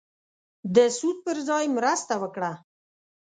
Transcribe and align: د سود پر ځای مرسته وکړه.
د 0.75 0.77
سود 0.97 1.17
پر 1.25 1.37
ځای 1.49 1.65
مرسته 1.77 2.13
وکړه. 2.21 2.51